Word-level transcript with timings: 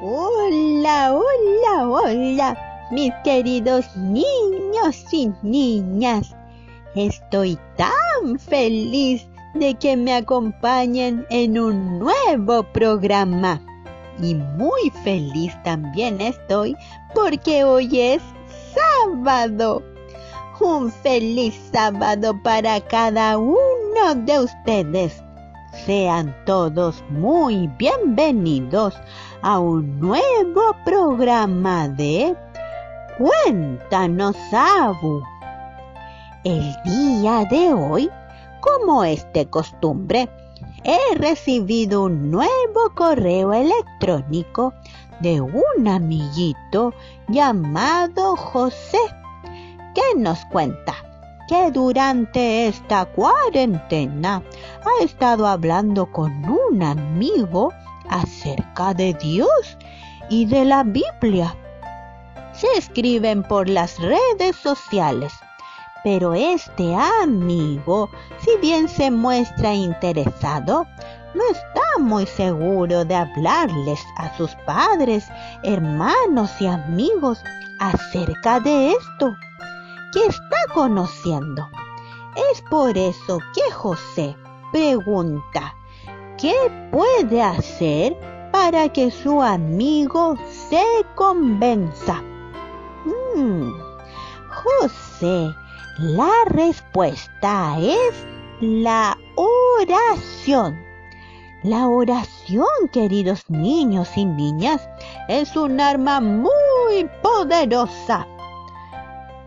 Hola, 0.00 1.12
hola, 1.12 1.88
hola, 1.88 2.86
mis 2.92 3.12
queridos 3.24 3.84
niños 3.96 5.04
y 5.10 5.32
niñas. 5.42 6.36
Estoy 6.94 7.58
tan 7.76 8.38
feliz 8.38 9.26
de 9.54 9.74
que 9.74 9.96
me 9.96 10.14
acompañen 10.14 11.26
en 11.30 11.58
un 11.58 11.98
nuevo 11.98 12.62
programa. 12.72 13.60
Y 14.22 14.36
muy 14.36 14.88
feliz 15.02 15.52
también 15.64 16.20
estoy 16.20 16.76
porque 17.12 17.64
hoy 17.64 17.88
es 17.98 18.22
sábado. 19.02 19.82
Un 20.60 20.92
feliz 20.92 21.60
sábado 21.72 22.40
para 22.44 22.80
cada 22.82 23.36
uno 23.36 24.14
de 24.14 24.38
ustedes. 24.38 25.24
Sean 25.72 26.34
todos 26.46 27.04
muy 27.10 27.68
bienvenidos 27.78 28.94
a 29.42 29.58
un 29.58 30.00
nuevo 30.00 30.74
programa 30.84 31.88
de 31.88 32.34
Cuéntanos, 33.18 34.34
Abu. 34.52 35.22
El 36.44 36.74
día 36.84 37.44
de 37.50 37.74
hoy, 37.74 38.10
como 38.60 39.04
es 39.04 39.26
de 39.34 39.46
costumbre, 39.50 40.30
he 40.84 41.14
recibido 41.16 42.04
un 42.04 42.30
nuevo 42.30 42.94
correo 42.94 43.52
electrónico 43.52 44.72
de 45.20 45.42
un 45.42 45.86
amiguito 45.86 46.94
llamado 47.28 48.36
José, 48.36 48.98
que 49.94 50.18
nos 50.18 50.42
cuenta 50.46 51.07
que 51.48 51.70
durante 51.70 52.68
esta 52.68 53.06
cuarentena 53.06 54.42
ha 54.84 55.02
estado 55.02 55.46
hablando 55.46 56.06
con 56.12 56.30
un 56.44 56.82
amigo 56.82 57.72
acerca 58.10 58.92
de 58.92 59.14
Dios 59.14 59.78
y 60.28 60.44
de 60.44 60.66
la 60.66 60.84
Biblia. 60.84 61.56
Se 62.52 62.66
escriben 62.76 63.42
por 63.42 63.68
las 63.68 63.98
redes 63.98 64.56
sociales, 64.56 65.32
pero 66.04 66.34
este 66.34 66.94
amigo, 66.94 68.10
si 68.44 68.56
bien 68.60 68.88
se 68.88 69.10
muestra 69.10 69.74
interesado, 69.74 70.86
no 71.34 71.42
está 71.50 71.98
muy 71.98 72.26
seguro 72.26 73.04
de 73.04 73.14
hablarles 73.14 74.00
a 74.18 74.36
sus 74.36 74.54
padres, 74.66 75.26
hermanos 75.62 76.50
y 76.60 76.66
amigos 76.66 77.42
acerca 77.80 78.60
de 78.60 78.92
esto 78.92 79.34
que 80.12 80.26
está 80.26 80.56
conociendo. 80.74 81.68
Es 82.50 82.62
por 82.62 82.96
eso 82.96 83.38
que 83.54 83.70
José 83.72 84.36
pregunta, 84.72 85.74
¿qué 86.40 86.54
puede 86.92 87.42
hacer 87.42 88.16
para 88.52 88.88
que 88.88 89.10
su 89.10 89.42
amigo 89.42 90.36
se 90.48 90.84
convenza? 91.14 92.22
Mm, 93.34 93.72
José, 94.50 95.54
la 95.98 96.30
respuesta 96.46 97.76
es 97.80 98.26
la 98.60 99.16
oración. 99.36 100.78
La 101.64 101.88
oración, 101.88 102.68
queridos 102.92 103.50
niños 103.50 104.16
y 104.16 104.24
niñas, 104.24 104.88
es 105.28 105.56
un 105.56 105.80
arma 105.80 106.20
muy 106.20 107.10
poderosa 107.20 108.28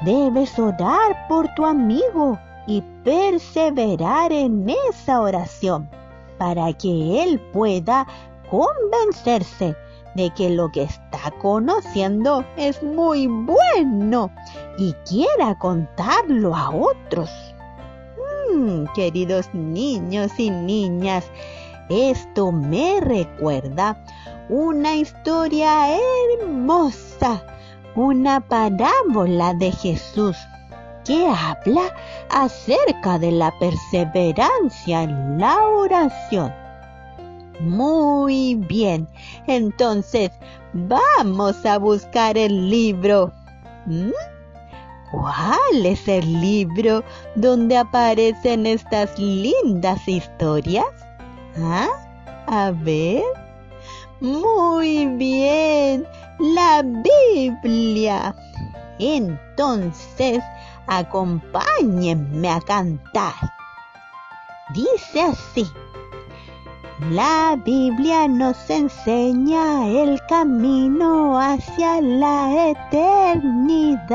Debes 0.03 0.57
orar 0.57 1.27
por 1.27 1.47
tu 1.53 1.63
amigo 1.63 2.39
y 2.66 2.81
perseverar 3.03 4.31
en 4.31 4.67
esa 4.89 5.21
oración 5.21 5.88
para 6.39 6.73
que 6.73 7.23
él 7.23 7.39
pueda 7.53 8.07
convencerse 8.49 9.75
de 10.16 10.31
que 10.31 10.49
lo 10.49 10.72
que 10.72 10.83
está 10.83 11.31
conociendo 11.39 12.44
es 12.57 12.81
muy 12.81 13.27
bueno 13.27 14.31
y 14.79 14.94
quiera 15.07 15.57
contarlo 15.59 16.56
a 16.56 16.72
otros. 16.72 17.29
Mm, 18.51 18.85
queridos 18.95 19.53
niños 19.53 20.31
y 20.40 20.50
niñas, 20.50 21.29
esto 21.90 22.51
me 22.51 23.00
recuerda 23.01 24.03
una 24.50 24.95
historia 24.95 25.95
hermosa 26.40 27.44
una 27.96 28.40
parábola 28.40 29.53
de 29.53 29.72
Jesús 29.72 30.38
que 31.06 31.28
habla 31.28 31.94
acerca 32.29 33.18
de 33.19 33.31
la 33.31 33.52
perseverancia 33.59 35.03
en 35.03 35.40
la 35.40 35.57
oración. 35.57 36.53
Muy 37.59 38.56
bien, 38.56 39.07
entonces 39.47 40.31
vamos 40.74 41.66
a 41.66 41.78
buscar 41.78 42.38
el 42.38 42.69
libro. 42.69 43.31
¿Mm? 43.85 44.12
¿Cuál 45.12 45.85
es 45.85 46.08
el 46.08 46.40
libro 46.40 47.03
donde 47.35 47.78
aparecen 47.78 48.66
estas 48.66 49.18
lindas 49.19 50.08
historias? 50.08 50.85
¿Ah? 51.58 51.90
A 52.47 52.72
ver. 52.72 53.23
Muy 54.22 55.08
bien, 55.08 56.08
la 56.41 56.81
Biblia. 56.84 58.35
Entonces, 59.00 60.44
acompáñenme 60.88 62.50
a 62.50 62.59
cantar. 62.62 63.34
Dice 64.74 65.22
así. 65.22 65.66
La 67.09 67.57
Biblia 67.66 68.28
nos 68.28 68.69
enseña 68.69 69.88
el 69.88 70.19
camino 70.28 71.40
hacia 71.40 72.00
la 72.02 72.69
eternidad. 72.69 74.12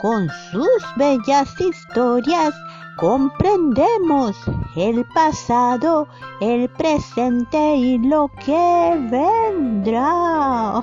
Con 0.00 0.28
sus 0.50 0.80
bellas 0.96 1.48
historias 1.60 2.54
comprendemos 2.98 4.36
el 4.74 5.04
pasado, 5.14 6.08
el 6.40 6.68
presente 6.68 7.76
y 7.76 7.96
lo 7.96 8.28
que 8.44 8.96
vendrá. 9.08 10.82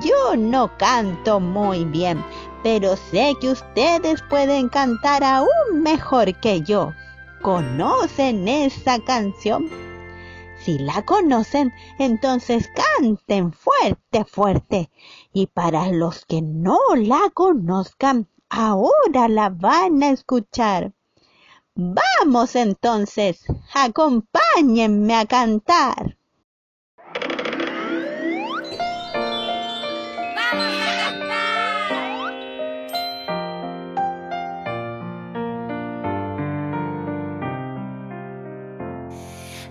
Yo 0.00 0.36
no 0.36 0.70
canto 0.78 1.40
muy 1.40 1.84
bien, 1.84 2.24
pero 2.62 2.94
sé 2.96 3.34
que 3.40 3.50
ustedes 3.50 4.22
pueden 4.30 4.68
cantar 4.68 5.24
aún 5.24 5.82
mejor 5.82 6.32
que 6.40 6.60
yo. 6.60 6.92
¿Conocen 7.42 8.46
esa 8.46 9.00
canción? 9.00 9.68
Si 10.60 10.78
la 10.78 11.02
conocen, 11.02 11.72
entonces 11.98 12.70
canten 12.98 13.52
fuerte, 13.52 14.24
fuerte. 14.24 14.90
Y 15.32 15.48
para 15.48 15.90
los 15.90 16.24
que 16.24 16.40
no 16.40 16.78
la 16.94 17.30
conozcan, 17.34 18.28
Ahora 18.50 19.28
la 19.28 19.48
van 19.48 20.02
a 20.02 20.10
escuchar. 20.10 20.92
Vamos 21.76 22.56
entonces, 22.56 23.44
acompáñenme 23.72 25.14
a 25.14 25.24
cantar. 25.24 26.16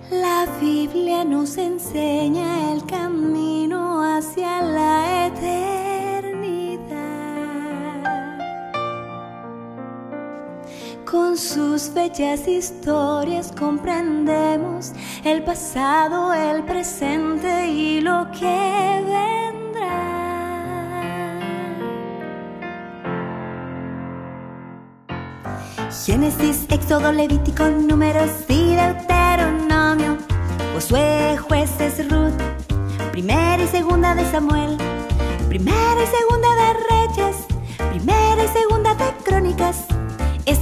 La 0.10 0.48
Biblia 0.62 1.26
nos 1.26 1.58
enseña 1.58 2.72
el 2.72 2.86
camino 2.86 4.02
hacia 4.02 4.62
la 4.62 5.26
Con 11.10 11.38
sus 11.38 11.92
bellas 11.92 12.48
historias 12.48 13.52
comprendemos 13.58 14.92
el 15.24 15.44
pasado, 15.44 16.32
el 16.36 16.64
presente 16.64 17.68
y 17.68 18.00
lo 18.00 18.30
que 18.32 19.02
vendrá. 19.08 19.90
Génesis, 26.06 26.68
Éxodo, 26.70 27.12
Levítico, 27.12 27.68
Números 27.70 28.30
y 28.48 28.76
Deuteronomio, 28.76 30.16
Josué, 30.76 31.38
Jueces, 31.38 32.08
Ruth, 32.08 32.40
Primera 33.12 33.64
y 33.64 33.68
Segunda 33.68 34.14
de 34.14 34.30
Samuel, 34.30 34.78
Primera 35.48 36.04
y 36.04 36.08
Segunda 36.08 36.56
de 36.56 36.69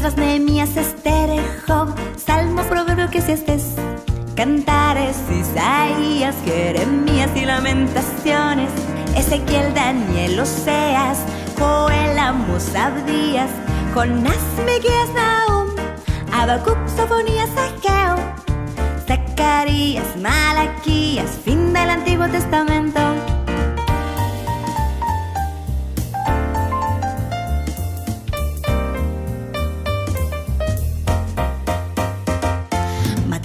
Estras, 0.07 0.25
Nehemías, 0.25 0.77
Esther, 0.77 1.30
Job, 1.68 1.94
Salmos, 2.15 2.65
Proverbios, 2.68 3.09
que 3.12 3.19
si 3.19 3.33
estés, 3.33 3.75
Cantares, 4.36 5.18
Isaías, 5.30 6.33
Jeremías 6.45 7.30
y 7.36 7.44
Lamentaciones, 7.44 8.69
Ezequiel, 9.18 9.74
Daniel, 9.74 10.39
Oseas, 10.39 11.19
Joel, 11.59 12.18
Amos, 12.18 12.74
Abdías, 12.74 13.50
Jonás, 13.94 14.39
Meguías, 14.65 15.09
Nahum, 15.13 15.75
Habacuc, 16.31 16.77
Sofonías, 16.95 17.50
Ageo, 17.57 18.15
Zacarías, 19.07 20.15
Malaquías, 20.15 21.31
fin 21.44 21.74
del 21.74 21.89
Antiguo 21.89 22.30
Testamento. 22.30 23.37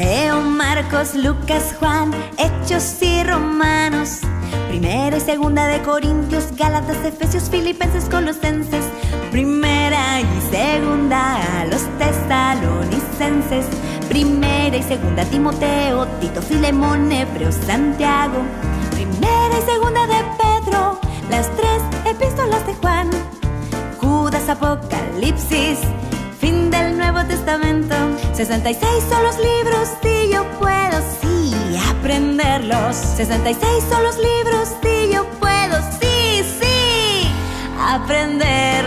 Mateo, 0.03 0.41
Marcos, 0.41 1.15
Lucas, 1.15 1.77
Juan, 1.79 2.11
Hechos 2.37 3.01
y 3.03 3.23
Romanos. 3.23 4.23
Primera 4.69 5.17
y 5.17 5.21
segunda 5.21 5.69
de 5.69 5.81
Corintios, 5.83 6.49
Gálatas, 6.57 6.97
Efesios, 7.05 7.49
Filipenses, 7.49 8.07
Colosenses. 8.07 8.85
Primera 9.31 10.21
y 10.21 10.27
segunda 10.51 11.61
a 11.61 11.67
los 11.67 11.83
tesalonicenses. 11.99 13.67
Primera 14.09 14.77
y 14.77 14.83
segunda 14.83 15.25
Timoteo, 15.27 16.09
Tito, 16.21 16.43
Filemón, 16.43 17.13
Hebreo, 17.13 17.53
Santiago. 17.53 18.43
Primera 18.91 19.57
y 19.57 19.71
segunda 19.71 20.05
de 20.09 20.25
Pedro, 20.37 20.99
las 21.31 21.49
tres 21.55 21.81
epístolas 22.05 22.67
de 22.67 22.75
Juan. 22.75 23.09
Judas, 24.01 24.49
Apocalipsis, 24.49 25.79
fin 26.43 26.71
del 26.73 26.99
Nuevo 26.99 27.25
Testamento. 27.29 27.95
66 28.35 29.05
son 29.09 29.23
los 29.23 29.39
libros 29.39 29.89
y 30.03 30.33
yo 30.33 30.45
puedo, 30.59 31.01
sí, 31.21 31.55
aprenderlos. 31.89 32.97
66 32.97 33.85
son 33.89 34.03
los 34.03 34.19
libros 34.19 34.71
y 34.83 35.13
yo 35.15 35.25
puedo, 35.39 35.77
sí, 36.01 36.43
sí, 36.61 37.29
aprenderlos. 37.79 38.83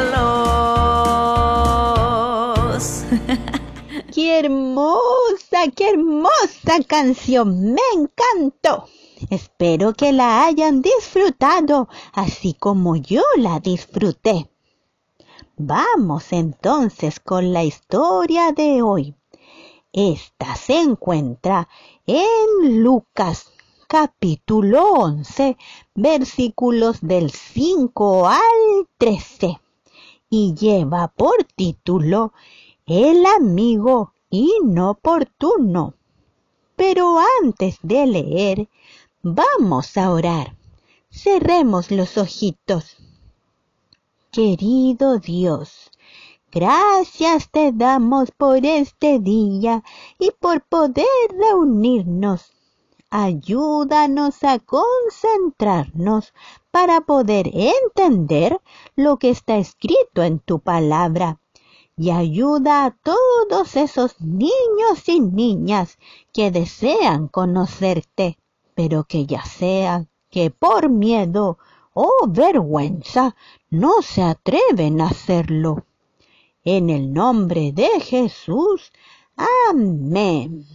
¡Qué 4.13 4.39
hermosa, 4.39 5.71
qué 5.73 5.91
hermosa 5.91 6.83
canción! 6.85 7.73
¡Me 7.73 7.81
encantó! 7.95 8.89
Espero 9.29 9.93
que 9.93 10.11
la 10.11 10.45
hayan 10.45 10.81
disfrutado 10.81 11.87
así 12.11 12.53
como 12.53 12.97
yo 12.97 13.21
la 13.37 13.61
disfruté. 13.61 14.49
Vamos 15.57 16.33
entonces 16.33 17.21
con 17.21 17.53
la 17.53 17.63
historia 17.63 18.51
de 18.51 18.81
hoy. 18.81 19.15
Esta 19.93 20.53
se 20.57 20.77
encuentra 20.81 21.69
en 22.05 22.83
Lucas 22.83 23.53
capítulo 23.87 24.83
11 24.83 25.55
versículos 25.93 26.99
del 26.99 27.31
5 27.31 28.27
al 28.27 28.41
13 28.97 29.61
y 30.29 30.53
lleva 30.55 31.07
por 31.07 31.45
título 31.55 32.33
El 32.85 33.25
amigo 33.25 34.11
inoportuno. 34.29 35.93
Pero 36.75 37.15
antes 37.41 37.79
de 37.81 38.05
leer, 38.05 38.69
vamos 39.23 39.95
a 39.95 40.11
orar. 40.11 40.57
Cerremos 41.09 41.91
los 41.91 42.17
ojitos. 42.17 42.97
Querido 44.35 45.19
Dios, 45.19 45.89
gracias 46.51 47.49
te 47.49 47.71
damos 47.71 48.31
por 48.31 48.65
este 48.65 49.19
día 49.19 49.81
y 50.19 50.31
por 50.31 50.61
poder 50.65 51.07
reunirnos. 51.39 52.51
Ayúdanos 53.09 54.43
a 54.43 54.59
concentrarnos 54.59 56.33
para 56.69 56.99
poder 56.99 57.49
entender 57.53 58.59
lo 58.97 59.15
que 59.19 59.29
está 59.29 59.55
escrito 59.55 60.21
en 60.21 60.39
tu 60.39 60.59
palabra. 60.59 61.39
Y 61.95 62.11
ayuda 62.11 62.83
a 62.83 62.91
todos 62.91 63.77
esos 63.77 64.19
niños 64.19 65.07
y 65.07 65.21
niñas 65.21 65.97
que 66.33 66.51
desean 66.51 67.29
conocerte, 67.29 68.37
pero 68.73 69.05
que 69.05 69.25
ya 69.25 69.45
sea 69.45 70.07
que 70.29 70.51
por 70.51 70.89
miedo 70.89 71.57
o 71.95 72.27
vergüenza 72.27 73.35
no 73.69 74.01
se 74.01 74.21
atreven 74.21 74.99
a 74.99 75.07
hacerlo. 75.07 75.85
En 76.65 76.89
el 76.89 77.13
nombre 77.13 77.71
de 77.71 78.01
Jesús. 78.01 78.91
Amén. 79.69 80.65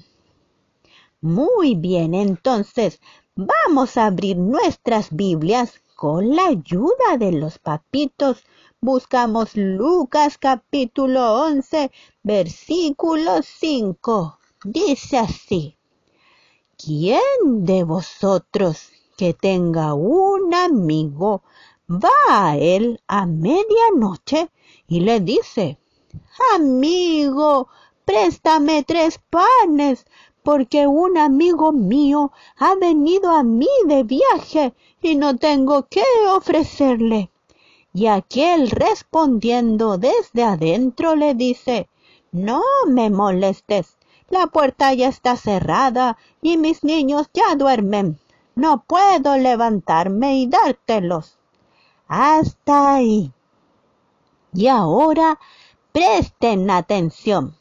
Muy 1.20 1.74
bien, 1.74 2.14
entonces 2.14 3.00
vamos 3.36 3.98
a 3.98 4.06
abrir 4.06 4.38
nuestras 4.38 5.14
Biblias 5.14 5.82
con 5.94 6.34
la 6.34 6.46
ayuda 6.46 7.18
de 7.18 7.32
los 7.32 7.58
papitos. 7.58 8.42
Buscamos 8.80 9.54
Lucas 9.56 10.38
capítulo 10.38 11.34
11, 11.42 11.92
versículo 12.22 13.42
5. 13.42 14.38
Dice 14.64 15.18
así. 15.18 15.76
¿Quién 16.78 17.20
de 17.66 17.84
vosotros 17.84 18.90
que 19.20 19.34
tenga 19.34 19.92
un 19.92 20.54
amigo 20.54 21.42
va 21.86 22.20
a 22.30 22.56
él 22.56 23.02
a 23.06 23.26
medianoche 23.26 24.48
y 24.88 25.00
le 25.00 25.20
dice, 25.20 25.78
Amigo, 26.54 27.68
préstame 28.06 28.82
tres 28.82 29.20
panes, 29.28 30.06
porque 30.42 30.86
un 30.86 31.18
amigo 31.18 31.70
mío 31.70 32.32
ha 32.56 32.74
venido 32.76 33.28
a 33.30 33.42
mí 33.42 33.68
de 33.84 34.04
viaje 34.04 34.72
y 35.02 35.16
no 35.16 35.36
tengo 35.36 35.86
qué 35.90 36.06
ofrecerle. 36.34 37.30
Y 37.92 38.06
aquel 38.06 38.70
respondiendo 38.70 39.98
desde 39.98 40.44
adentro 40.44 41.14
le 41.14 41.34
dice, 41.34 41.90
No 42.32 42.62
me 42.86 43.10
molestes, 43.10 43.98
la 44.30 44.46
puerta 44.46 44.94
ya 44.94 45.08
está 45.08 45.36
cerrada 45.36 46.16
y 46.40 46.56
mis 46.56 46.84
niños 46.84 47.26
ya 47.34 47.54
duermen. 47.54 48.18
No 48.62 48.84
puedo 48.86 49.38
levantarme 49.38 50.36
y 50.36 50.46
dártelos. 50.46 51.38
Hasta 52.08 52.96
ahí. 52.96 53.32
Y 54.52 54.66
ahora 54.66 55.38
presten 55.92 56.70
atención, 56.70 57.56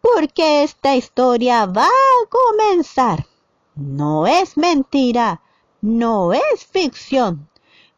porque 0.00 0.62
esta 0.62 0.96
historia 0.96 1.66
va 1.66 1.84
a 1.84 2.28
comenzar. 2.30 3.26
No 3.74 4.26
es 4.26 4.56
mentira, 4.56 5.42
no 5.82 6.32
es 6.32 6.64
ficción, 6.64 7.50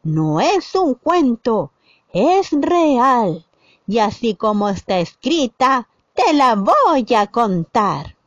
no 0.03 0.41
es 0.41 0.75
un 0.75 0.95
cuento, 0.95 1.71
es 2.11 2.49
real. 2.51 3.45
Y 3.87 3.99
así 3.99 4.35
como 4.35 4.67
está 4.67 4.99
escrita, 4.99 5.87
te 6.13 6.33
la 6.33 6.55
voy 6.55 7.07
a 7.15 7.27
contar. 7.27 8.17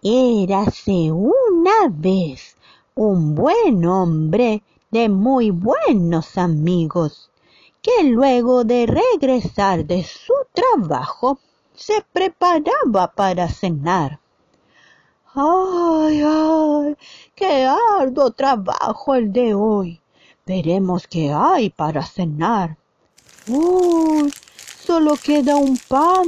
Érase 0.00 1.10
una 1.10 1.88
vez 1.90 2.54
un 2.98 3.36
buen 3.36 3.86
hombre 3.86 4.64
de 4.90 5.08
muy 5.08 5.52
buenos 5.52 6.36
amigos, 6.36 7.30
que 7.80 8.02
luego 8.02 8.64
de 8.64 8.86
regresar 8.86 9.84
de 9.84 10.02
su 10.02 10.32
trabajo 10.52 11.38
se 11.76 12.04
preparaba 12.12 13.12
para 13.14 13.48
cenar. 13.48 14.18
Ay, 15.32 16.22
ay, 16.26 16.96
qué 17.36 17.68
arduo 18.00 18.32
trabajo 18.32 19.14
el 19.14 19.32
de 19.32 19.54
hoy. 19.54 20.00
Veremos 20.44 21.06
qué 21.06 21.32
hay 21.32 21.70
para 21.70 22.04
cenar. 22.04 22.76
Uy, 23.46 24.34
solo 24.84 25.14
queda 25.22 25.54
un 25.54 25.78
pan. 25.86 26.26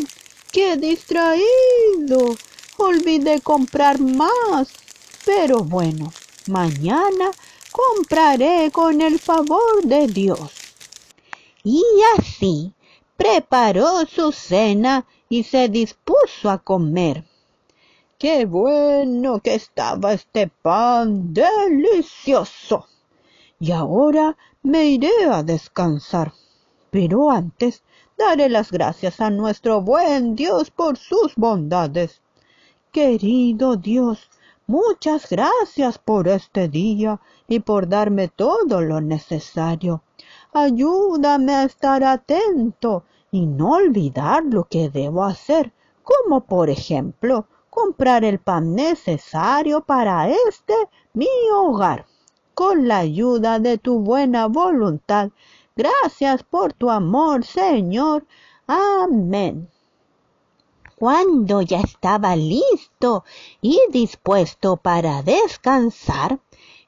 ¡Qué 0.53 0.77
distraído! 0.77 2.37
Olvidé 2.77 3.41
comprar 3.41 3.99
más. 3.99 4.69
Pero 5.25 5.65
bueno, 5.65 6.13
mañana 6.49 7.31
compraré 7.73 8.71
con 8.71 9.01
el 9.01 9.19
favor 9.19 9.83
de 9.85 10.07
Dios. 10.07 10.53
Y 11.63 11.85
así 12.17 12.73
preparó 13.17 14.07
su 14.07 14.33
cena 14.33 15.07
y 15.29 15.43
se 15.45 15.69
dispuso 15.69 16.51
a 16.51 16.59
comer. 16.59 17.25
¡Qué 18.19 18.45
bueno 18.45 19.41
que 19.41 19.55
estaba 19.55 20.13
este 20.13 20.49
pan 20.49 21.33
delicioso! 21.33 22.87
Y 23.59 23.73
ahora 23.73 24.37
me 24.63 24.87
iré 24.87 25.25
a 25.31 25.43
descansar. 25.43 26.33
Pero 26.91 27.31
antes 27.31 27.83
daré 28.19 28.49
las 28.49 28.73
gracias 28.73 29.21
a 29.21 29.31
nuestro 29.31 29.81
buen 29.81 30.35
Dios 30.35 30.71
por 30.71 30.99
sus 30.99 31.35
bondades. 31.37 32.21
Querido 32.93 33.77
Dios, 33.77 34.29
Muchas 34.71 35.29
gracias 35.29 35.99
por 35.99 36.29
este 36.29 36.69
día 36.69 37.21
y 37.49 37.59
por 37.59 37.89
darme 37.89 38.29
todo 38.29 38.81
lo 38.81 39.01
necesario. 39.01 40.05
Ayúdame 40.53 41.53
a 41.53 41.65
estar 41.65 42.05
atento 42.05 43.03
y 43.33 43.47
no 43.47 43.73
olvidar 43.73 44.45
lo 44.45 44.69
que 44.71 44.89
debo 44.89 45.25
hacer, 45.25 45.73
como 46.05 46.43
por 46.43 46.71
ejemplo 46.71 47.47
comprar 47.69 48.23
el 48.23 48.39
pan 48.39 48.77
necesario 48.77 49.81
para 49.81 50.29
este 50.29 50.77
mi 51.15 51.27
hogar. 51.53 52.07
Con 52.55 52.87
la 52.87 52.99
ayuda 52.99 53.59
de 53.59 53.77
tu 53.77 53.99
buena 53.99 54.47
voluntad. 54.47 55.31
Gracias 55.75 56.45
por 56.45 56.75
tu 56.75 56.91
amor, 56.91 57.45
Señor. 57.45 58.25
Amén. 58.69 59.69
Cuando 61.01 61.63
ya 61.63 61.81
estaba 61.81 62.37
listo, 62.37 63.25
y 63.63 63.81
dispuesto 63.91 64.77
para 64.77 65.23
descansar, 65.23 66.41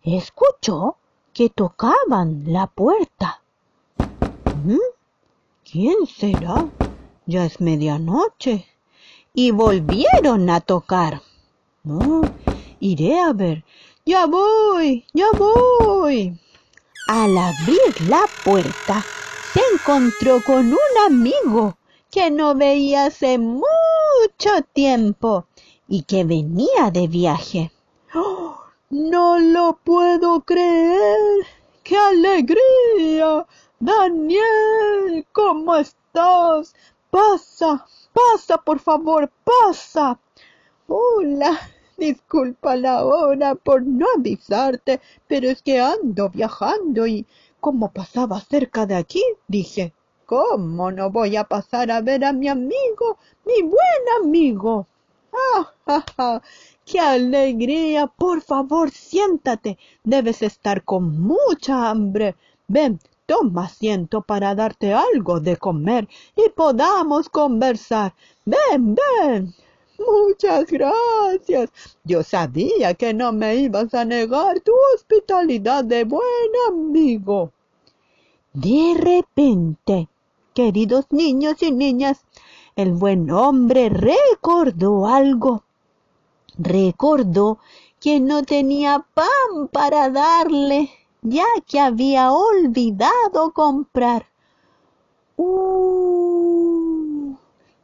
escuchó 0.04 0.96
que 1.32 1.48
tocaban 1.48 2.44
la 2.44 2.66
puerta. 2.66 3.40
¿Mm? 4.66 4.76
¿Quién 5.64 6.06
será? 6.06 6.68
Ya 7.24 7.46
es 7.46 7.58
medianoche. 7.58 8.66
Y 9.32 9.50
volvieron 9.50 10.50
a 10.50 10.60
tocar. 10.60 11.22
Oh, 11.88 12.20
iré 12.80 13.18
a 13.18 13.32
ver. 13.32 13.64
Ya 14.04 14.26
voy, 14.26 15.06
ya 15.14 15.28
voy. 15.38 16.38
Al 17.08 17.38
abrir 17.38 18.08
la 18.10 18.26
puerta, 18.44 19.02
se 19.54 19.60
encontró 19.72 20.42
con 20.44 20.66
un 20.66 20.94
amigo 21.06 21.78
que 22.10 22.30
no 22.30 22.54
veía 22.54 23.06
hace 23.06 23.38
tiempo 24.72 25.46
y 25.88 26.02
que 26.02 26.24
venía 26.24 26.90
de 26.92 27.08
viaje. 27.08 27.72
¡Oh! 28.14 28.62
no 28.92 29.38
lo 29.38 29.78
puedo 29.82 30.42
creer. 30.42 31.46
¡Qué 31.82 31.96
alegría! 31.96 33.46
Daniel, 33.80 35.26
¿cómo 35.32 35.76
estás? 35.76 36.74
Pasa, 37.10 37.86
pasa, 38.12 38.58
por 38.58 38.80
favor, 38.80 39.32
pasa. 39.44 40.20
Hola, 40.86 41.58
disculpa 41.96 42.76
la 42.76 43.02
hora 43.04 43.54
por 43.54 43.82
no 43.82 44.06
avisarte, 44.14 45.00
pero 45.26 45.48
es 45.48 45.62
que 45.62 45.80
ando 45.80 46.28
viajando 46.28 47.06
y 47.06 47.26
como 47.60 47.92
pasaba 47.92 48.40
cerca 48.40 48.84
de 48.84 48.96
aquí, 48.96 49.22
dije, 49.48 49.94
¿cómo 50.26 50.90
no 50.90 51.10
voy 51.10 51.36
a 51.36 51.44
pasar 51.44 51.90
a 51.90 52.00
ver 52.00 52.24
a 52.24 52.32
mi 52.32 52.48
amigo, 52.48 53.18
mi 53.44 53.62
buen 53.62 54.22
amigo? 54.22 54.86
¡Ah, 55.32 56.40
¡Qué 56.84 57.00
alegría! 57.00 58.06
Por 58.06 58.42
favor, 58.42 58.90
siéntate. 58.90 59.78
Debes 60.04 60.42
estar 60.42 60.84
con 60.84 61.20
mucha 61.20 61.88
hambre. 61.90 62.36
Ven, 62.68 63.00
toma 63.26 63.64
asiento 63.64 64.20
para 64.20 64.54
darte 64.54 64.92
algo 64.92 65.40
de 65.40 65.56
comer 65.56 66.08
y 66.36 66.48
podamos 66.50 67.28
conversar. 67.28 68.14
Ven, 68.44 68.94
ven. 68.94 69.54
Muchas 69.98 70.66
gracias. 70.66 71.70
Yo 72.04 72.22
sabía 72.22 72.94
que 72.94 73.14
no 73.14 73.32
me 73.32 73.56
ibas 73.56 73.94
a 73.94 74.04
negar 74.04 74.60
tu 74.60 74.72
hospitalidad 74.94 75.84
de 75.84 76.04
buen 76.04 76.50
amigo. 76.68 77.52
De 78.52 78.94
repente, 78.98 80.08
queridos 80.54 81.06
niños 81.10 81.62
y 81.62 81.72
niñas, 81.72 82.24
el 82.76 82.92
buen 82.92 83.30
hombre 83.30 83.88
recordó 83.88 85.06
algo. 85.06 85.64
Recordó 86.58 87.58
que 88.00 88.20
no 88.20 88.42
tenía 88.42 89.04
pan 89.14 89.68
para 89.70 90.10
darle 90.10 90.90
ya 91.22 91.46
que 91.66 91.78
había 91.78 92.32
olvidado 92.32 93.52
comprar. 93.52 94.26
Uh, 95.36 97.36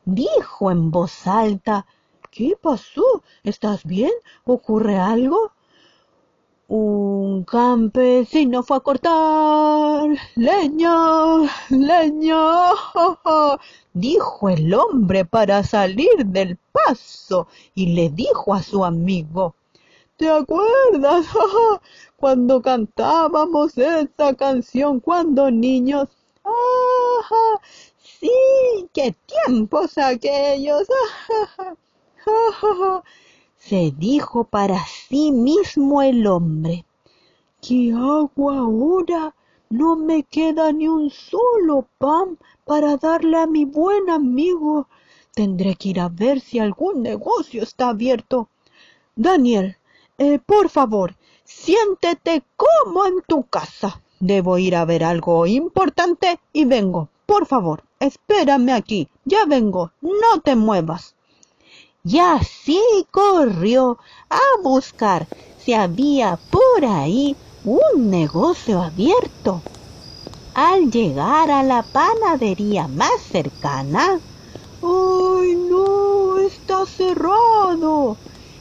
dijo 0.04 0.70
en 0.70 0.90
voz 0.90 1.26
alta. 1.26 1.86
¿Qué 2.30 2.54
pasó? 2.60 3.22
¿Estás 3.42 3.84
bien? 3.84 4.12
¿Ocurre 4.44 4.98
algo? 4.98 5.52
Un 6.70 7.44
campesino 7.44 8.62
fue 8.62 8.76
a 8.76 8.80
cortar 8.80 10.06
leña, 10.36 10.94
leña, 11.70 12.72
dijo 13.94 14.48
el 14.50 14.74
hombre 14.74 15.24
para 15.24 15.62
salir 15.62 16.26
del 16.26 16.58
paso 16.70 17.48
y 17.74 17.94
le 17.94 18.10
dijo 18.10 18.52
a 18.52 18.62
su 18.62 18.84
amigo, 18.84 19.54
¿te 20.18 20.28
acuerdas? 20.28 21.24
cuando 22.16 22.60
cantábamos 22.60 23.78
esa 23.78 24.34
canción 24.34 25.00
cuando 25.00 25.50
niños. 25.50 26.08
¡Ah! 26.44 27.60
Sí, 27.96 28.30
qué 28.92 29.14
tiempos 29.24 29.96
aquellos. 29.96 30.86
Se 33.56 33.92
dijo 33.96 34.44
para 34.44 34.78
sí 35.08 35.32
mismo 35.32 36.02
el 36.02 36.26
hombre. 36.26 36.84
¿Qué 37.60 37.92
hago 37.92 38.50
ahora? 38.50 39.34
No 39.70 39.96
me 39.96 40.22
queda 40.22 40.72
ni 40.72 40.88
un 40.88 41.10
solo 41.10 41.86
pan 41.98 42.38
para 42.64 42.96
darle 42.96 43.36
a 43.36 43.46
mi 43.46 43.64
buen 43.64 44.08
amigo. 44.10 44.88
Tendré 45.34 45.74
que 45.74 45.90
ir 45.90 46.00
a 46.00 46.08
ver 46.08 46.40
si 46.40 46.58
algún 46.58 47.02
negocio 47.02 47.62
está 47.62 47.90
abierto. 47.90 48.48
Daniel, 49.14 49.76
eh, 50.16 50.38
por 50.38 50.68
favor, 50.68 51.14
Siéntete 51.50 52.42
como 52.56 53.06
en 53.06 53.22
tu 53.26 53.44
casa. 53.44 54.02
Debo 54.20 54.58
ir 54.58 54.76
a 54.76 54.84
ver 54.84 55.02
algo 55.02 55.46
importante 55.46 56.38
y 56.52 56.66
vengo. 56.66 57.08
Por 57.24 57.46
favor, 57.46 57.84
espérame 58.00 58.72
aquí. 58.72 59.08
Ya 59.24 59.46
vengo. 59.46 59.92
No 60.02 60.42
te 60.44 60.56
muevas. 60.56 61.14
Y 62.04 62.18
así 62.18 62.80
corrió 63.10 63.98
a 64.30 64.40
buscar 64.62 65.28
si 65.56 65.74
había 65.74 66.40
por 66.50 66.84
ahí 66.84 67.36
un 67.62 68.10
negocio 68.10 68.80
abierto. 68.82 69.64
Al 70.54 70.90
llegar 70.90 71.50
a 71.50 71.62
la 71.62 71.82
panadería 71.92 72.88
más 72.88 73.20
cercana, 73.30 74.20
¡ay 74.82 75.56
no! 75.56 76.38
Está 76.40 76.86
cerrado. 76.86 78.18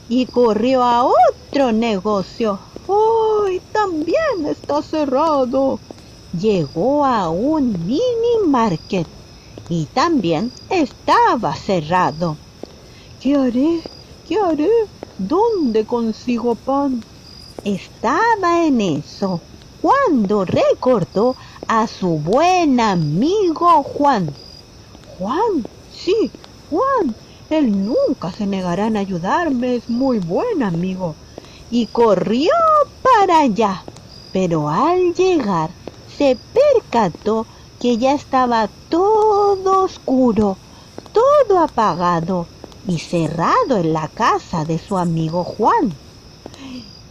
Y 0.08 0.26
corrió 0.26 0.82
a 0.82 1.04
otro 1.04 1.72
negocio 1.72 2.60
¡Ay! 2.88 3.60
También 3.70 4.46
está 4.46 4.82
cerrado. 4.82 5.80
Llegó 6.32 7.04
a 7.04 7.28
un 7.30 7.84
mini 7.84 8.34
market 8.46 9.06
y 9.68 9.86
también 9.88 10.52
estaba 10.70 11.54
cerrado. 11.54 12.38
¿Qué 13.20 13.34
haré? 13.34 13.82
¿Qué 14.24 14.36
haré? 14.38 14.70
¿Dónde 15.18 15.84
consigo 15.84 16.54
pan? 16.54 17.02
Estaba 17.64 18.64
en 18.64 18.80
eso 18.80 19.40
cuando 19.82 20.44
recordó 20.44 21.34
a 21.66 21.88
su 21.88 22.10
buen 22.20 22.78
amigo 22.78 23.82
Juan. 23.82 24.32
Juan, 25.18 25.66
sí, 25.90 26.30
Juan, 26.70 27.16
él 27.50 27.86
nunca 27.86 28.30
se 28.30 28.46
negará 28.46 28.86
en 28.86 28.96
ayudarme, 28.96 29.74
es 29.74 29.90
muy 29.90 30.20
buen 30.20 30.62
amigo 30.62 31.16
y 31.72 31.86
corrió 31.86 32.52
para 33.02 33.40
allá. 33.40 33.84
Pero 34.32 34.68
al 34.68 35.12
llegar 35.14 35.70
se 36.16 36.38
percató 36.52 37.46
que 37.80 37.96
ya 37.96 38.12
estaba 38.12 38.70
todo 38.88 39.82
oscuro, 39.82 40.56
todo 41.12 41.58
apagado 41.58 42.46
y 42.88 42.98
cerrado 42.98 43.76
en 43.76 43.92
la 43.92 44.08
casa 44.08 44.64
de 44.64 44.78
su 44.78 44.96
amigo 44.96 45.44
Juan. 45.44 45.92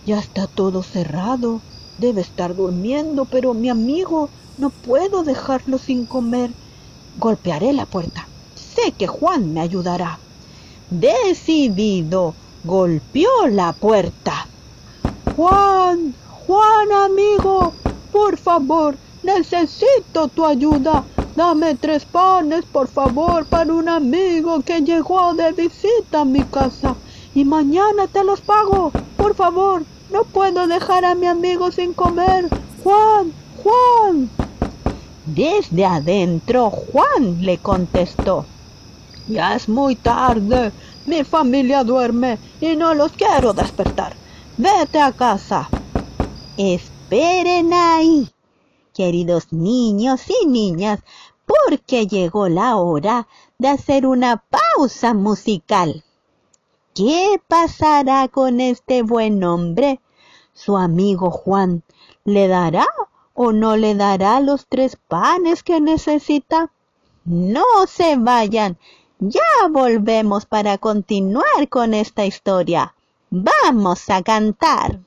Ya 0.07 0.17
está 0.17 0.47
todo 0.47 0.81
cerrado. 0.81 1.61
Debe 1.99 2.21
estar 2.21 2.55
durmiendo, 2.55 3.25
pero 3.25 3.53
mi 3.53 3.69
amigo 3.69 4.29
no 4.57 4.71
puedo 4.71 5.23
dejarlo 5.23 5.77
sin 5.77 6.05
comer. 6.05 6.49
Golpearé 7.19 7.73
la 7.73 7.85
puerta. 7.85 8.27
Sé 8.55 8.91
que 8.91 9.05
Juan 9.05 9.53
me 9.53 9.61
ayudará. 9.61 10.17
Decidido, 10.89 12.33
golpeó 12.63 13.29
la 13.49 13.73
puerta. 13.73 14.47
Juan, 15.35 16.15
Juan 16.47 16.91
amigo, 16.91 17.73
por 18.11 18.37
favor, 18.37 18.97
necesito 19.21 20.27
tu 20.29 20.43
ayuda. 20.43 21.03
Dame 21.37 21.75
tres 21.75 22.03
panes, 22.03 22.65
por 22.65 22.87
favor, 22.87 23.45
para 23.45 23.71
un 23.71 23.87
amigo 23.87 24.59
que 24.61 24.81
llegó 24.81 25.35
de 25.35 25.51
visita 25.51 26.21
a 26.21 26.25
mi 26.25 26.41
casa. 26.41 26.95
Y 27.35 27.45
mañana 27.45 28.07
te 28.11 28.23
los 28.23 28.41
pago. 28.41 28.91
Por 29.15 29.35
favor, 29.35 29.83
no 30.11 30.23
puedo 30.23 30.65
dejar 30.65 31.05
a 31.05 31.13
mi 31.13 31.27
amigo 31.27 31.69
sin 31.71 31.93
comer. 31.93 32.49
Juan, 32.83 33.31
Juan. 33.61 34.31
Desde 35.27 35.85
adentro, 35.85 36.71
Juan 36.71 37.45
le 37.45 37.59
contestó. 37.59 38.43
Ya 39.27 39.53
es 39.53 39.69
muy 39.69 39.95
tarde. 39.95 40.71
Mi 41.05 41.23
familia 41.23 41.83
duerme 41.83 42.39
y 42.59 42.75
no 42.75 42.95
los 42.95 43.11
quiero 43.11 43.53
despertar. 43.53 44.15
Vete 44.57 44.99
a 44.99 45.11
casa. 45.11 45.69
Esperen 46.57 47.71
ahí, 47.73 48.27
queridos 48.97 49.53
niños 49.53 50.21
y 50.41 50.47
niñas, 50.47 51.01
porque 51.47 52.05
llegó 52.05 52.49
la 52.49 52.75
hora 52.75 53.27
de 53.57 53.69
hacer 53.69 54.05
una 54.05 54.37
pausa 54.37 55.13
musical. 55.13 56.03
¿Qué 56.93 57.41
pasará 57.47 58.27
con 58.27 58.59
este 58.59 59.01
buen 59.01 59.43
hombre? 59.43 60.01
¿Su 60.53 60.77
amigo 60.77 61.31
Juan 61.31 61.83
le 62.25 62.47
dará 62.47 62.87
o 63.33 63.53
no 63.53 63.77
le 63.77 63.95
dará 63.95 64.39
los 64.41 64.67
tres 64.67 64.97
panes 65.07 65.63
que 65.63 65.79
necesita? 65.79 66.71
No 67.23 67.63
se 67.87 68.17
vayan, 68.17 68.77
Ya 69.19 69.67
volvemos 69.69 70.45
para 70.45 70.77
continuar 70.77 71.69
con 71.69 71.93
esta 71.93 72.25
historia. 72.25 72.93
Vamos 73.29 74.09
a 74.09 74.21
cantar. 74.21 74.99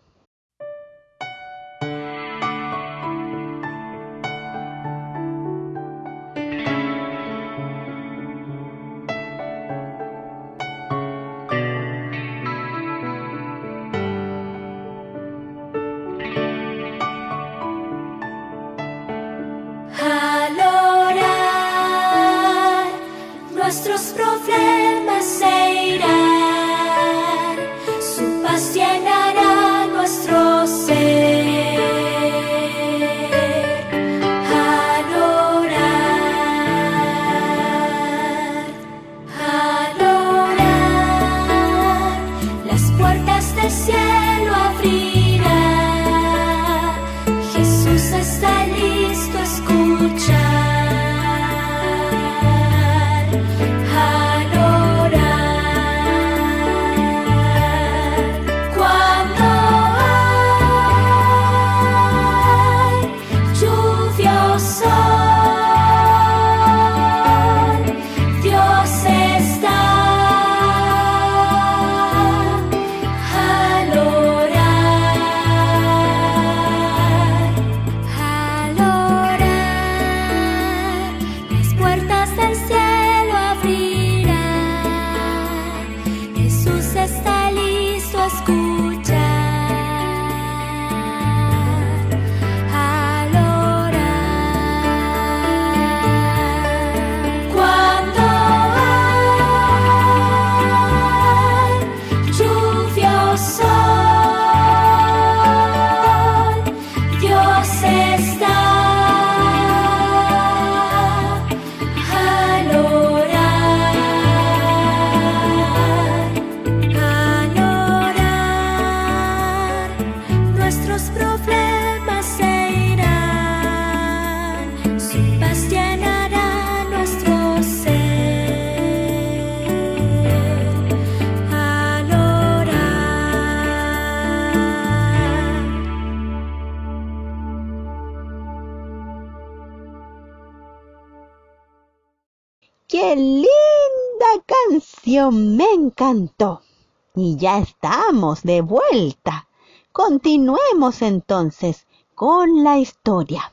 Y 147.15 147.37
ya 147.37 147.59
estamos 147.59 148.43
de 148.43 148.63
vuelta. 148.63 149.49
Continuemos 149.93 151.03
entonces 151.03 151.87
con 152.15 152.65
la 152.65 152.79
historia. 152.79 153.53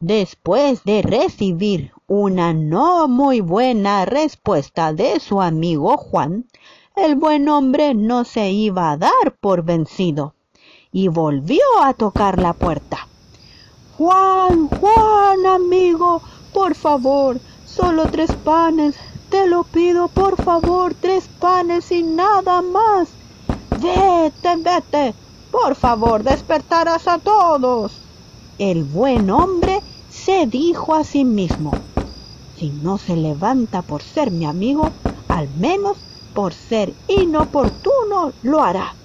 Después 0.00 0.82
de 0.82 1.02
recibir 1.02 1.92
una 2.08 2.52
no 2.52 3.06
muy 3.06 3.40
buena 3.40 4.04
respuesta 4.04 4.92
de 4.92 5.20
su 5.20 5.40
amigo 5.40 5.96
Juan, 5.96 6.46
el 6.96 7.14
buen 7.14 7.48
hombre 7.48 7.94
no 7.94 8.24
se 8.24 8.50
iba 8.50 8.90
a 8.90 8.96
dar 8.96 9.36
por 9.40 9.62
vencido 9.62 10.34
y 10.90 11.06
volvió 11.06 11.62
a 11.80 11.94
tocar 11.94 12.40
la 12.40 12.52
puerta. 12.52 13.06
Juan, 13.96 14.68
Juan, 14.68 15.46
amigo, 15.46 16.20
por 16.52 16.74
favor, 16.74 17.38
Solo 17.68 18.06
tres 18.10 18.32
panes. 18.32 18.96
Te 19.30 19.46
lo 19.46 19.64
pido, 19.64 20.08
por 20.08 20.42
favor, 20.42 20.94
tres 20.94 21.28
panes 21.38 21.92
y 21.92 22.02
nada 22.02 22.62
más. 22.62 23.08
Vete, 23.70 24.56
vete. 24.56 25.14
Por 25.50 25.74
favor, 25.74 26.22
despertarás 26.22 27.06
a 27.06 27.18
todos. 27.18 27.92
El 28.58 28.84
buen 28.84 29.30
hombre 29.30 29.80
se 30.08 30.46
dijo 30.46 30.94
a 30.94 31.04
sí 31.04 31.24
mismo, 31.24 31.72
si 32.56 32.70
no 32.70 32.98
se 32.98 33.16
levanta 33.16 33.82
por 33.82 34.02
ser 34.02 34.30
mi 34.30 34.46
amigo, 34.46 34.90
al 35.28 35.48
menos 35.50 35.98
por 36.32 36.54
ser 36.54 36.94
inoportuno 37.06 38.32
lo 38.42 38.62
hará. 38.62 38.96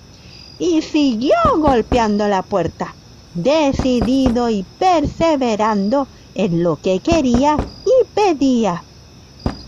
Y 0.58 0.82
siguió 0.82 1.36
golpeando 1.58 2.28
la 2.28 2.44
puerta, 2.44 2.96
decidido 3.34 4.50
y 4.50 4.64
perseverando 4.64 6.08
en 6.34 6.64
lo 6.64 6.78
que 6.78 7.00
quería 7.02 7.58
y 7.86 8.06
pedía. 8.14 8.86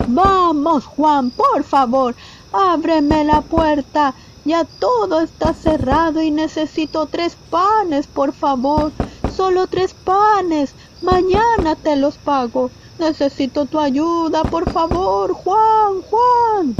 Vamos, 0.07 0.85
Juan, 0.85 1.31
por 1.31 1.63
favor, 1.63 2.15
ábreme 2.53 3.23
la 3.23 3.41
puerta. 3.41 4.13
Ya 4.45 4.63
todo 4.63 5.21
está 5.21 5.53
cerrado 5.53 6.21
y 6.21 6.29
necesito 6.29 7.07
tres 7.07 7.35
panes, 7.49 8.05
por 8.05 8.31
favor. 8.31 8.91
Solo 9.35 9.65
tres 9.65 9.95
panes. 9.95 10.75
Mañana 11.01 11.75
te 11.75 11.95
los 11.95 12.17
pago. 12.17 12.69
Necesito 12.99 13.65
tu 13.65 13.79
ayuda, 13.79 14.43
por 14.43 14.71
favor, 14.71 15.33
Juan, 15.33 16.01
Juan. 16.09 16.75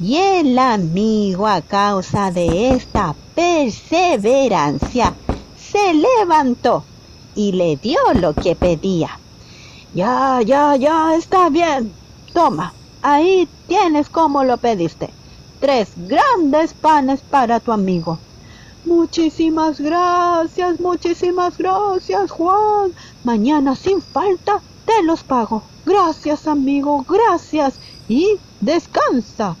Y 0.00 0.16
el 0.16 0.58
amigo, 0.58 1.46
a 1.46 1.62
causa 1.62 2.32
de 2.32 2.72
esta 2.72 3.14
perseverancia, 3.36 5.14
se 5.56 5.94
levantó 5.94 6.82
y 7.36 7.52
le 7.52 7.76
dio 7.76 8.00
lo 8.14 8.34
que 8.34 8.56
pedía. 8.56 9.20
Ya, 9.94 10.40
ya, 10.44 10.74
ya, 10.74 11.14
está 11.14 11.48
bien. 11.48 12.01
Toma, 12.32 12.72
ahí 13.02 13.48
tienes 13.68 14.08
como 14.08 14.44
lo 14.44 14.56
pediste. 14.56 15.10
Tres 15.60 15.90
grandes 15.96 16.72
panes 16.72 17.20
para 17.20 17.60
tu 17.60 17.72
amigo. 17.72 18.18
Muchísimas 18.84 19.80
gracias, 19.80 20.80
muchísimas 20.80 21.56
gracias, 21.56 22.30
Juan. 22.30 22.92
Mañana 23.22 23.76
sin 23.76 24.02
falta 24.02 24.60
te 24.86 25.02
los 25.04 25.22
pago. 25.22 25.62
Gracias, 25.86 26.46
amigo, 26.46 27.04
gracias. 27.08 27.74
Y 28.08 28.38
descansa. 28.60 29.56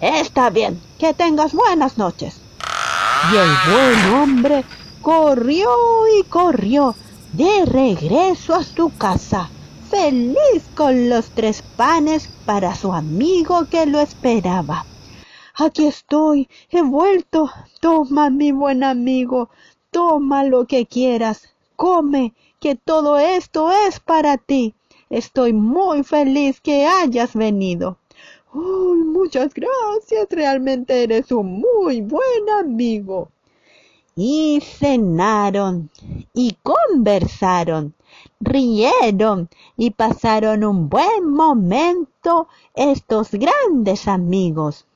Está 0.00 0.50
bien, 0.50 0.80
que 0.98 1.12
tengas 1.14 1.52
buenas 1.52 1.98
noches. 1.98 2.40
Y 3.32 3.36
el 3.36 3.50
buen 3.72 4.14
hombre 4.14 4.64
corrió 5.00 5.70
y 6.18 6.24
corrió 6.24 6.94
de 7.32 7.64
regreso 7.66 8.54
a 8.54 8.64
su 8.64 8.90
casa, 8.96 9.48
feliz 9.92 10.62
con 10.74 11.10
los 11.10 11.28
tres 11.32 11.60
panes 11.76 12.26
para 12.46 12.74
su 12.74 12.94
amigo 12.94 13.66
que 13.70 13.84
lo 13.84 14.00
esperaba. 14.00 14.86
Aquí 15.54 15.84
estoy, 15.84 16.48
he 16.70 16.80
vuelto. 16.80 17.50
Toma, 17.78 18.30
mi 18.30 18.52
buen 18.52 18.84
amigo, 18.84 19.50
toma 19.90 20.44
lo 20.44 20.64
que 20.64 20.86
quieras, 20.86 21.54
come, 21.76 22.32
que 22.58 22.74
todo 22.74 23.18
esto 23.18 23.70
es 23.70 24.00
para 24.00 24.38
ti. 24.38 24.74
Estoy 25.10 25.52
muy 25.52 26.04
feliz 26.04 26.62
que 26.62 26.86
hayas 26.86 27.34
venido. 27.34 27.98
muchas 28.54 29.52
gracias, 29.52 30.26
realmente 30.30 31.02
eres 31.02 31.30
un 31.32 31.60
muy 31.60 32.00
buen 32.00 32.48
amigo. 32.58 33.28
y 34.16 34.60
cenaron 34.60 35.90
y 36.34 36.56
conversaron, 36.62 37.94
rieron 38.42 39.48
y 39.76 39.90
pasaron 39.90 40.64
un 40.64 40.88
buen 40.88 41.30
momento 41.30 42.48
estos 42.74 43.30
grandes 43.30 44.08
amigos. 44.08 44.86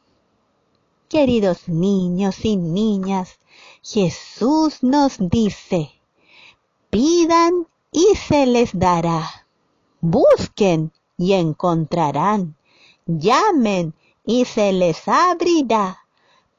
Queridos 1.08 1.68
niños 1.68 2.44
y 2.44 2.56
niñas, 2.56 3.38
Jesús 3.82 4.82
nos 4.82 5.16
dice, 5.18 5.92
pidan 6.90 7.68
y 7.92 8.16
se 8.16 8.46
les 8.46 8.76
dará, 8.76 9.46
busquen 10.00 10.92
y 11.16 11.34
encontrarán, 11.34 12.56
llamen 13.06 13.94
y 14.24 14.44
se 14.44 14.72
les 14.72 15.06
abrirá, 15.06 15.98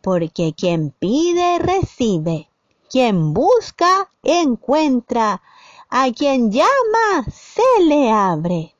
porque 0.02 0.54
quien 0.56 0.92
pide 0.92 1.60
recibe, 1.60 2.50
quien 2.90 3.34
busca 3.34 4.10
encuentra, 4.24 5.42
a 5.90 6.12
quien 6.12 6.52
llama 6.52 7.26
se 7.32 7.84
le 7.84 8.12
abre. 8.12 8.76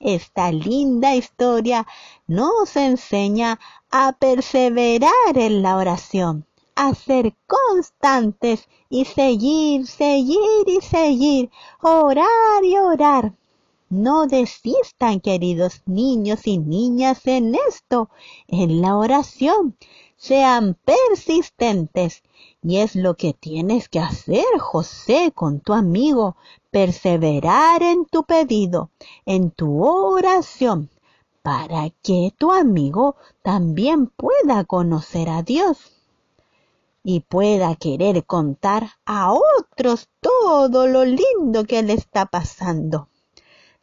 Esta 0.00 0.50
linda 0.50 1.14
historia 1.14 1.86
nos 2.26 2.74
enseña 2.76 3.60
a 3.90 4.12
perseverar 4.12 5.36
en 5.36 5.62
la 5.62 5.76
oración, 5.76 6.44
a 6.74 6.94
ser 6.94 7.34
constantes 7.46 8.68
y 8.88 9.04
seguir, 9.04 9.86
seguir 9.86 10.66
y 10.66 10.80
seguir, 10.80 11.50
orar 11.80 12.64
y 12.64 12.76
orar. 12.76 13.34
No 13.90 14.26
desistan, 14.26 15.20
queridos 15.20 15.82
niños 15.86 16.46
y 16.46 16.58
niñas, 16.58 17.26
en 17.26 17.54
esto, 17.68 18.08
en 18.48 18.80
la 18.80 18.96
oración. 18.96 19.76
Sean 20.16 20.78
persistentes. 20.84 22.22
Y 22.62 22.78
es 22.78 22.94
lo 22.94 23.16
que 23.16 23.32
tienes 23.32 23.88
que 23.88 23.98
hacer, 23.98 24.58
José, 24.60 25.32
con 25.34 25.60
tu 25.60 25.72
amigo. 25.72 26.36
Perseverar 26.70 27.82
en 27.82 28.06
tu 28.06 28.22
pedido, 28.22 28.90
en 29.26 29.50
tu 29.50 29.84
oración, 29.84 30.88
para 31.42 31.90
que 32.02 32.32
tu 32.38 32.52
amigo 32.52 33.16
también 33.42 34.06
pueda 34.06 34.64
conocer 34.64 35.28
a 35.28 35.42
Dios 35.42 35.92
y 37.04 37.20
pueda 37.20 37.74
querer 37.74 38.24
contar 38.24 38.90
a 39.04 39.32
otros 39.32 40.08
todo 40.20 40.86
lo 40.86 41.04
lindo 41.04 41.64
que 41.64 41.82
le 41.82 41.94
está 41.94 42.26
pasando. 42.26 43.08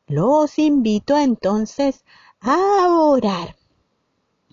Los 0.07 0.57
invito 0.57 1.17
entonces 1.17 2.05
a 2.39 2.87
orar. 2.89 3.57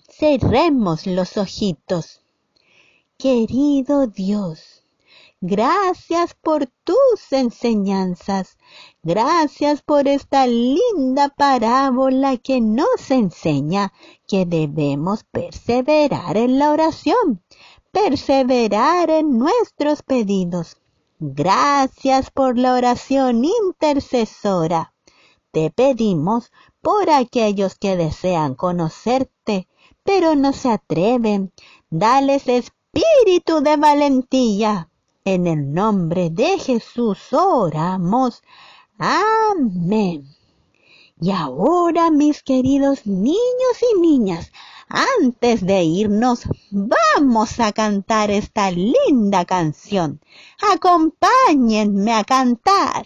Cerremos 0.09 1.07
los 1.07 1.37
ojitos. 1.37 2.21
Querido 3.19 4.05
Dios, 4.05 4.83
gracias 5.41 6.35
por 6.35 6.67
tus 6.83 7.31
enseñanzas. 7.31 8.59
Gracias 9.01 9.81
por 9.81 10.07
esta 10.07 10.45
linda 10.45 11.29
parábola 11.29 12.37
que 12.37 12.61
nos 12.61 13.09
enseña 13.09 13.91
que 14.27 14.45
debemos 14.45 15.23
perseverar 15.23 16.37
en 16.37 16.59
la 16.59 16.69
oración, 16.69 17.41
perseverar 17.91 19.09
en 19.09 19.39
nuestros 19.39 20.03
pedidos. 20.03 20.77
Gracias 21.19 22.29
por 22.29 22.55
la 22.55 22.75
oración 22.75 23.43
intercesora 23.45 24.93
te 25.57 25.71
pedimos 25.71 26.51
por 26.81 27.09
aquellos 27.09 27.79
que 27.79 27.97
desean 27.97 28.53
conocerte, 28.53 29.67
pero 30.03 30.35
no 30.35 30.53
se 30.53 30.69
atreven. 30.69 31.51
Dales 31.89 32.47
espíritu 32.97 33.61
de 33.61 33.77
valentía. 33.77 34.89
En 35.23 35.45
el 35.45 35.73
nombre 35.73 36.29
de 36.29 36.57
Jesús 36.57 37.19
oramos. 37.31 38.41
Amén. 38.97 40.25
Y 41.19 41.31
ahora, 41.31 42.09
mis 42.09 42.41
queridos 42.43 43.05
niños 43.05 43.75
y 43.91 43.99
niñas, 43.99 44.51
antes 44.87 45.65
de 45.65 45.83
irnos, 45.83 46.43
vamos 46.71 47.59
a 47.59 47.71
cantar 47.71 48.31
esta 48.31 48.71
linda 48.71 49.45
canción. 49.45 50.21
Acompáñenme 50.73 52.13
a 52.13 52.23
cantar. 52.23 53.05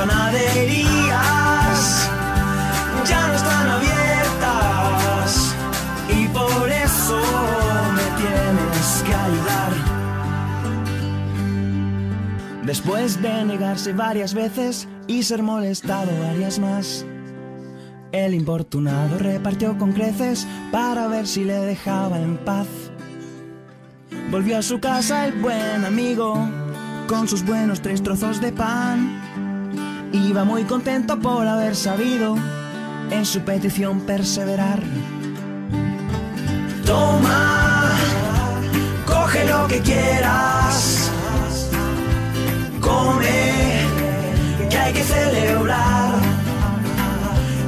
panaderías 0.00 1.80
ya 3.06 3.26
no 3.28 3.34
están 3.34 3.68
abiertas 3.68 5.54
y 6.08 6.26
por 6.28 6.70
eso 6.70 7.20
me 7.94 8.02
tienes 8.20 9.02
que 9.06 9.14
ayudar. 9.14 9.72
Después 12.64 13.20
de 13.20 13.44
negarse 13.44 13.92
varias 13.92 14.32
veces 14.32 14.88
y 15.06 15.22
ser 15.22 15.42
molestado 15.42 16.10
varias 16.22 16.58
más. 16.58 17.04
El 18.12 18.32
importunado 18.34 19.18
repartió 19.18 19.76
con 19.76 19.92
creces 19.92 20.46
para 20.72 21.08
ver 21.08 21.26
si 21.26 21.44
le 21.44 21.58
dejaba 21.58 22.18
en 22.18 22.38
paz. 22.38 22.68
Volvió 24.30 24.56
a 24.58 24.62
su 24.62 24.80
casa 24.80 25.26
el 25.26 25.34
buen 25.34 25.84
amigo 25.84 26.48
con 27.06 27.28
sus 27.28 27.44
buenos 27.44 27.82
tres 27.82 28.02
trozos 28.02 28.40
de 28.40 28.50
pan 28.52 29.29
Iba 30.12 30.44
muy 30.44 30.64
contento 30.64 31.20
por 31.20 31.46
haber 31.46 31.76
sabido 31.76 32.36
en 33.10 33.24
su 33.24 33.40
petición 33.42 34.00
perseverar. 34.00 34.80
Toma, 36.84 37.92
coge 39.06 39.46
lo 39.46 39.68
que 39.68 39.78
quieras, 39.80 41.10
come, 42.80 43.84
que 44.68 44.78
hay 44.78 44.92
que 44.92 45.04
celebrar. 45.04 46.14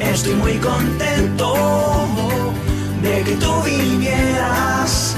Estoy 0.01 0.35
muy 0.35 0.57
contento 0.59 1.55
de 3.03 3.23
que 3.23 3.37
tú 3.37 3.53
vinieras 3.63 5.17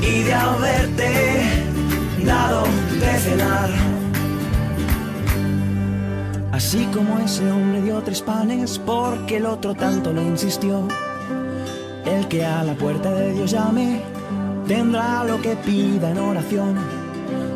y 0.00 0.22
de 0.24 0.34
haberte 0.34 1.42
dado 2.24 2.64
de 3.00 3.18
cenar. 3.18 3.91
Así 6.64 6.86
como 6.86 7.18
ese 7.18 7.50
hombre 7.50 7.82
dio 7.82 8.00
tres 8.02 8.22
panes 8.22 8.78
porque 8.78 9.38
el 9.38 9.46
otro 9.46 9.74
tanto 9.74 10.12
lo 10.12 10.22
insistió. 10.22 10.86
El 12.06 12.28
que 12.28 12.46
a 12.46 12.62
la 12.62 12.74
puerta 12.74 13.10
de 13.10 13.32
Dios 13.32 13.50
llame 13.50 14.00
tendrá 14.68 15.24
lo 15.24 15.42
que 15.42 15.56
pida 15.56 16.10
en 16.10 16.18
oración. 16.18 16.76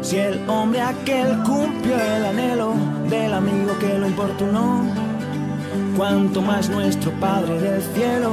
Si 0.03 0.19
el 0.19 0.47
hombre 0.51 0.83
aquel 0.83 1.39
cumplió 1.45 1.95
el 1.95 2.25
anhelo 2.27 2.75
del 3.09 3.33
amigo 3.33 3.79
que 3.79 3.97
lo 3.97 4.09
importunó, 4.09 4.85
cuanto 5.97 6.43
más 6.43 6.69
nuestro 6.69 7.13
Padre 7.13 7.61
del 7.61 7.83
cielo 7.95 8.33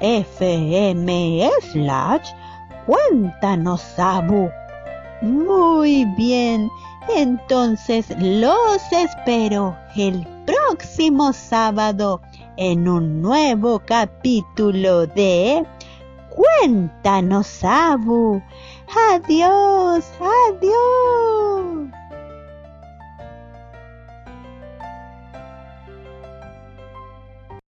anchor.fm 0.01 1.51
slash 1.73 2.31
cuéntanos 2.87 3.81
Sabu. 3.81 4.51
Muy 5.23 6.05
bien, 6.17 6.71
entonces 7.15 8.07
los 8.19 8.81
espero 8.93 9.77
el 9.97 10.27
próximo 10.47 11.33
sábado 11.33 12.21
en 12.57 12.89
un 12.89 13.21
nuevo 13.21 13.81
capítulo 13.81 15.07
de 15.07 15.65
Cuéntanos 16.31 17.47
Sabu. 17.49 18.41
Adiós, 19.13 20.05
adiós. 20.21 21.98